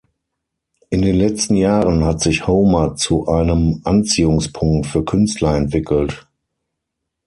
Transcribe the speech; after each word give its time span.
In 0.89 1.03
den 1.03 1.15
letzten 1.15 1.53
Jahren 1.57 2.03
hat 2.03 2.21
sich 2.21 2.47
Homer 2.47 2.95
zu 2.95 3.27
einem 3.27 3.81
Anziehungspunkt 3.83 4.87
für 4.87 5.05
Künstler 5.05 5.53
entwickelt. 5.55 6.27